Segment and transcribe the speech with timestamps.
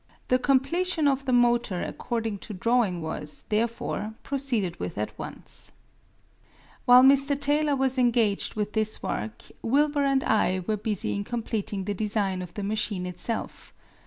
[0.29, 5.73] The completion of the motor according to drawing was, therefore, proceeded with at once.
[6.85, 7.39] While Mr.
[7.39, 12.41] Taylor was engaged with this work, Wilbur and I were busy in completing the design
[12.41, 13.73] of the machine itself.